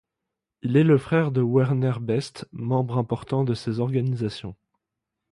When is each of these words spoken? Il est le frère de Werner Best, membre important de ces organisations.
Il 0.63 0.77
est 0.77 0.83
le 0.83 0.97
frère 0.97 1.31
de 1.31 1.43
Werner 1.43 1.93
Best, 2.01 2.49
membre 2.53 2.97
important 2.97 3.43
de 3.43 3.53
ces 3.53 3.79
organisations. 3.79 4.55